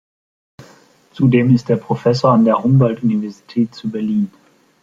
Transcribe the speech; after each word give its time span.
Zudem 1.13 1.53
ist 1.53 1.69
er 1.69 1.77
Professor 1.77 2.31
an 2.31 2.43
der 2.43 2.63
Humboldt-Universität 2.63 3.75
zu 3.75 3.91
Berlin. 3.91 4.31